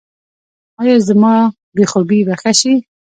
ایا 0.81 0.95
زما 1.07 1.33
بې 1.75 1.83
خوبي 1.91 2.19
به 2.27 2.35
ښه 2.41 2.51
شي؟ 2.59 2.73